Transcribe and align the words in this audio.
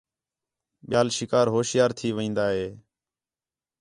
ٻِیال 0.89 1.07
شکار 1.17 1.45
ہوشیار 1.53 1.91
تھی 1.97 2.07
وین٘دا 2.17 2.47
ہِے 2.55 2.67